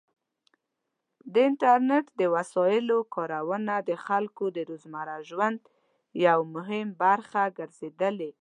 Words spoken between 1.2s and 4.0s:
د انټرنیټ د وسایلو کارونه د